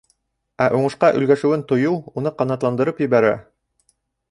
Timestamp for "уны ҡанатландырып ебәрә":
2.23-3.33